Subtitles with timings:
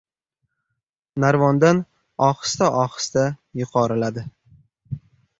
[1.23, 1.81] Narvondan
[2.27, 3.25] ohista-ohista
[3.61, 4.23] yuqoriladi.